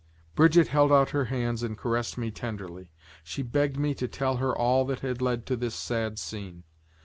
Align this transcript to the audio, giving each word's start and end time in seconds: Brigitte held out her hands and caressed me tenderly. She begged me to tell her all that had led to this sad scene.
Brigitte 0.33 0.69
held 0.69 0.91
out 0.91 1.11
her 1.11 1.25
hands 1.25 1.61
and 1.61 1.77
caressed 1.77 2.17
me 2.17 2.31
tenderly. 2.31 2.89
She 3.23 3.43
begged 3.43 3.77
me 3.77 3.93
to 3.93 4.07
tell 4.07 4.37
her 4.37 4.51
all 4.57 4.83
that 4.85 5.01
had 5.01 5.21
led 5.21 5.45
to 5.45 5.55
this 5.55 5.75
sad 5.75 6.17
scene. 6.17 6.63